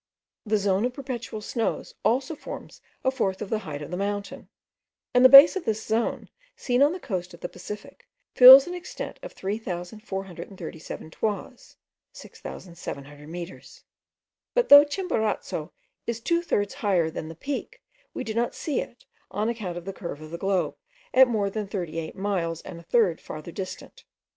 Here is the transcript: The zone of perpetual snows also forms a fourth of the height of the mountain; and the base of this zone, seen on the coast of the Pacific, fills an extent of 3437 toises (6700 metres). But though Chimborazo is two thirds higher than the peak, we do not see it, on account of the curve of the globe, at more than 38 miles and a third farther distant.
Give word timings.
The 0.47 0.57
zone 0.57 0.83
of 0.85 0.95
perpetual 0.95 1.41
snows 1.41 1.93
also 2.03 2.33
forms 2.33 2.81
a 3.03 3.11
fourth 3.11 3.39
of 3.39 3.51
the 3.51 3.59
height 3.59 3.83
of 3.83 3.91
the 3.91 3.97
mountain; 3.97 4.49
and 5.13 5.23
the 5.23 5.29
base 5.29 5.55
of 5.55 5.63
this 5.63 5.85
zone, 5.85 6.27
seen 6.55 6.81
on 6.81 6.91
the 6.91 6.99
coast 6.99 7.35
of 7.35 7.41
the 7.41 7.47
Pacific, 7.47 8.07
fills 8.33 8.65
an 8.65 8.73
extent 8.73 9.19
of 9.21 9.33
3437 9.33 11.11
toises 11.11 11.77
(6700 12.13 13.29
metres). 13.29 13.83
But 14.55 14.69
though 14.69 14.85
Chimborazo 14.85 15.71
is 16.07 16.19
two 16.19 16.41
thirds 16.41 16.73
higher 16.73 17.11
than 17.11 17.27
the 17.27 17.35
peak, 17.35 17.83
we 18.15 18.23
do 18.23 18.33
not 18.33 18.55
see 18.55 18.81
it, 18.81 19.05
on 19.29 19.49
account 19.49 19.77
of 19.77 19.85
the 19.85 19.93
curve 19.93 20.19
of 20.19 20.31
the 20.31 20.37
globe, 20.39 20.77
at 21.13 21.27
more 21.27 21.51
than 21.51 21.67
38 21.67 22.15
miles 22.15 22.63
and 22.63 22.79
a 22.79 22.81
third 22.81 23.21
farther 23.21 23.51
distant. 23.51 24.03